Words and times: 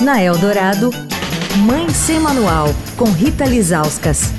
Na 0.00 0.20
Eldorado, 0.20 0.90
Mãe 1.58 1.88
Sem 1.90 2.18
Manual, 2.18 2.66
com 2.96 3.04
Rita 3.04 3.44
Lizauskas. 3.44 4.32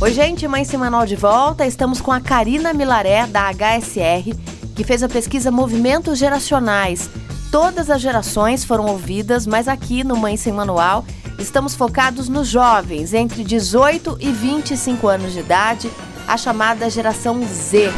Oi, 0.00 0.12
gente, 0.12 0.46
Mãe 0.46 0.64
Sem 0.64 0.78
Manual 0.78 1.04
de 1.04 1.16
volta. 1.16 1.66
Estamos 1.66 2.00
com 2.00 2.12
a 2.12 2.20
Karina 2.20 2.72
Milaré, 2.72 3.26
da 3.26 3.50
HSR, 3.50 4.32
que 4.76 4.84
fez 4.84 5.02
a 5.02 5.08
pesquisa 5.08 5.50
Movimentos 5.50 6.16
Geracionais. 6.16 7.10
Todas 7.50 7.90
as 7.90 8.00
gerações 8.00 8.64
foram 8.64 8.86
ouvidas, 8.86 9.46
mas 9.46 9.66
aqui 9.66 10.04
no 10.04 10.16
Mãe 10.16 10.36
Sem 10.36 10.52
Manual 10.52 11.04
estamos 11.38 11.74
focados 11.74 12.28
nos 12.28 12.46
jovens 12.46 13.12
entre 13.12 13.42
18 13.42 14.16
e 14.20 14.30
25 14.30 15.08
anos 15.08 15.32
de 15.32 15.40
idade, 15.40 15.90
a 16.26 16.36
chamada 16.36 16.88
geração 16.88 17.40
Z. 17.44 17.90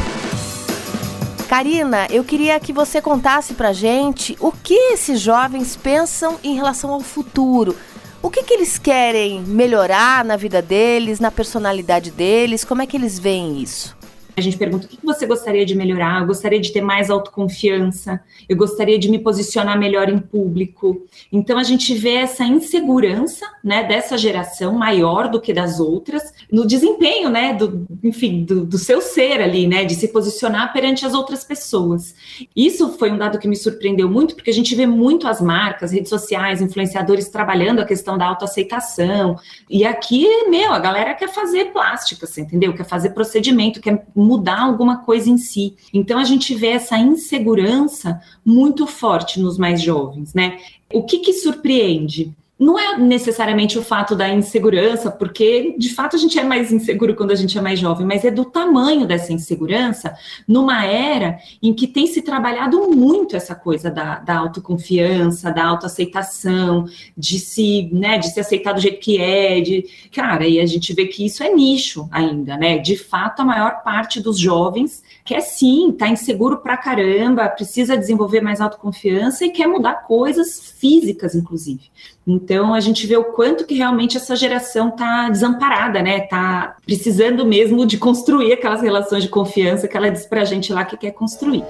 Karina, 1.51 2.07
eu 2.09 2.23
queria 2.23 2.57
que 2.61 2.71
você 2.71 3.01
contasse 3.01 3.55
pra 3.55 3.73
gente 3.73 4.37
o 4.39 4.53
que 4.53 4.73
esses 4.93 5.19
jovens 5.19 5.75
pensam 5.75 6.39
em 6.41 6.55
relação 6.55 6.91
ao 6.91 7.01
futuro. 7.01 7.75
O 8.21 8.29
que, 8.29 8.41
que 8.41 8.53
eles 8.53 8.79
querem 8.79 9.41
melhorar 9.41 10.23
na 10.23 10.37
vida 10.37 10.61
deles, 10.61 11.19
na 11.19 11.29
personalidade 11.29 12.09
deles? 12.09 12.63
Como 12.63 12.81
é 12.81 12.87
que 12.87 12.95
eles 12.95 13.19
veem 13.19 13.61
isso? 13.61 13.97
A 14.41 14.43
gente 14.43 14.57
pergunta 14.57 14.87
o 14.87 14.89
que 14.89 14.97
você 15.05 15.27
gostaria 15.27 15.63
de 15.63 15.75
melhorar, 15.75 16.21
eu 16.21 16.25
gostaria 16.25 16.59
de 16.59 16.73
ter 16.73 16.81
mais 16.81 17.11
autoconfiança, 17.11 18.19
eu 18.49 18.57
gostaria 18.57 18.97
de 18.97 19.07
me 19.07 19.19
posicionar 19.19 19.77
melhor 19.77 20.09
em 20.09 20.17
público. 20.17 21.05
Então 21.31 21.59
a 21.59 21.63
gente 21.63 21.93
vê 21.93 22.15
essa 22.15 22.43
insegurança, 22.43 23.45
né, 23.63 23.83
dessa 23.83 24.17
geração 24.17 24.73
maior 24.73 25.29
do 25.29 25.39
que 25.39 25.53
das 25.53 25.79
outras, 25.79 26.33
no 26.51 26.65
desempenho, 26.65 27.29
né, 27.29 27.53
do, 27.53 27.85
enfim, 28.03 28.43
do, 28.43 28.65
do 28.65 28.79
seu 28.79 28.99
ser 28.99 29.41
ali, 29.41 29.67
né, 29.67 29.85
de 29.85 29.93
se 29.93 30.07
posicionar 30.07 30.73
perante 30.73 31.05
as 31.05 31.13
outras 31.13 31.43
pessoas. 31.43 32.15
Isso 32.55 32.97
foi 32.97 33.11
um 33.11 33.19
dado 33.19 33.37
que 33.37 33.47
me 33.47 33.55
surpreendeu 33.55 34.09
muito, 34.09 34.33
porque 34.33 34.49
a 34.49 34.53
gente 34.53 34.73
vê 34.73 34.87
muito 34.87 35.27
as 35.27 35.39
marcas, 35.39 35.91
redes 35.91 36.09
sociais, 36.09 36.61
influenciadores 36.61 37.29
trabalhando 37.29 37.79
a 37.79 37.85
questão 37.85 38.17
da 38.17 38.25
autoaceitação. 38.25 39.37
E 39.69 39.85
aqui, 39.85 40.27
meu, 40.49 40.73
a 40.73 40.79
galera 40.79 41.13
quer 41.13 41.29
fazer 41.29 41.65
plástica, 41.65 42.25
entendeu? 42.39 42.73
Quer 42.73 42.85
fazer 42.85 43.11
procedimento, 43.11 43.79
quer 43.79 44.03
mudar 44.31 44.61
alguma 44.61 44.99
coisa 44.99 45.29
em 45.29 45.37
si. 45.37 45.75
Então 45.93 46.17
a 46.17 46.23
gente 46.23 46.55
vê 46.55 46.67
essa 46.67 46.97
insegurança 46.97 48.21
muito 48.45 48.87
forte 48.87 49.41
nos 49.41 49.57
mais 49.57 49.81
jovens, 49.81 50.33
né? 50.33 50.57
O 50.93 51.03
que, 51.03 51.19
que 51.19 51.33
surpreende? 51.33 52.33
Não 52.61 52.77
é 52.77 52.95
necessariamente 52.95 53.79
o 53.79 53.81
fato 53.81 54.15
da 54.15 54.29
insegurança, 54.29 55.09
porque 55.09 55.73
de 55.79 55.89
fato 55.89 56.15
a 56.15 56.19
gente 56.19 56.37
é 56.37 56.43
mais 56.43 56.71
inseguro 56.71 57.15
quando 57.15 57.31
a 57.31 57.35
gente 57.35 57.57
é 57.57 57.61
mais 57.61 57.79
jovem, 57.79 58.05
mas 58.05 58.23
é 58.23 58.29
do 58.29 58.45
tamanho 58.45 59.07
dessa 59.07 59.33
insegurança 59.33 60.13
numa 60.47 60.85
era 60.85 61.39
em 61.59 61.73
que 61.73 61.87
tem 61.87 62.05
se 62.05 62.21
trabalhado 62.21 62.87
muito 62.91 63.35
essa 63.35 63.55
coisa 63.55 63.89
da, 63.89 64.19
da 64.19 64.37
autoconfiança, 64.37 65.51
da 65.51 65.65
autoaceitação, 65.65 66.85
de 67.17 67.39
se, 67.39 67.89
né, 67.91 68.19
de 68.19 68.29
se 68.31 68.39
aceitar 68.39 68.73
do 68.73 68.79
jeito 68.79 68.99
que 68.99 69.19
é, 69.19 69.59
de 69.59 69.83
cara, 70.11 70.45
e 70.45 70.59
a 70.59 70.65
gente 70.67 70.93
vê 70.93 71.07
que 71.07 71.25
isso 71.25 71.43
é 71.43 71.51
nicho 71.51 72.07
ainda, 72.11 72.57
né? 72.57 72.77
De 72.77 72.95
fato, 72.95 73.41
a 73.41 73.45
maior 73.45 73.81
parte 73.81 74.21
dos 74.21 74.37
jovens 74.37 75.01
quer 75.25 75.41
sim, 75.41 75.91
tá 75.91 76.07
inseguro 76.07 76.57
pra 76.57 76.77
caramba, 76.77 77.49
precisa 77.49 77.97
desenvolver 77.97 78.41
mais 78.41 78.61
autoconfiança 78.61 79.45
e 79.45 79.49
quer 79.49 79.65
mudar 79.65 80.03
coisas 80.03 80.73
físicas, 80.77 81.33
inclusive. 81.33 81.89
Então 82.25 82.50
a 82.59 82.79
gente 82.79 83.07
vê 83.07 83.15
o 83.15 83.23
quanto 83.23 83.65
que 83.65 83.73
realmente 83.73 84.17
essa 84.17 84.35
geração 84.35 84.89
está 84.89 85.29
desamparada, 85.29 86.01
né? 86.01 86.21
Tá 86.21 86.75
precisando 86.85 87.45
mesmo 87.45 87.85
de 87.85 87.97
construir 87.97 88.53
aquelas 88.53 88.81
relações 88.81 89.23
de 89.23 89.29
confiança 89.29 89.87
que 89.87 89.95
ela 89.95 90.09
diz 90.09 90.25
para 90.25 90.41
a 90.41 90.45
gente 90.45 90.73
lá 90.73 90.83
que 90.83 90.97
quer 90.97 91.11
construir. 91.11 91.63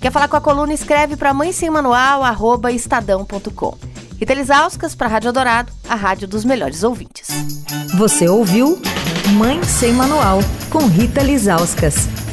Quer 0.00 0.12
falar 0.12 0.28
com 0.28 0.36
a 0.36 0.40
coluna? 0.40 0.72
Escreve 0.72 1.16
para 1.16 1.34
mãe 1.34 1.52
sem 1.52 1.70
manual, 1.70 2.22
arroba 2.22 2.70
estadão.com. 2.70 3.76
Rita 4.18 4.34
Lisauskas 4.34 4.94
para 4.94 5.06
a 5.06 5.10
Rádio 5.10 5.32
Dourado, 5.32 5.72
a 5.88 5.94
rádio 5.94 6.26
dos 6.26 6.44
melhores 6.44 6.82
ouvintes. 6.82 7.28
Você 7.96 8.28
ouviu 8.28 8.80
Mãe 9.36 9.62
Sem 9.62 9.92
Manual, 9.92 10.40
com 10.70 10.86
Rita 10.86 11.22
Lisauskas. 11.22 12.27